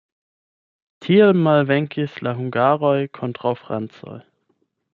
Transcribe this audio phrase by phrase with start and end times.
[1.05, 4.19] Tie malvenkis la hungaroj kontraŭ francoj.